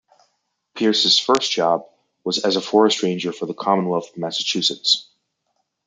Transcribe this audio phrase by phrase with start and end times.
[0.73, 1.85] Pierce's first job
[2.23, 5.11] was as a forest ranger for the Commonwealth of Massachusetts.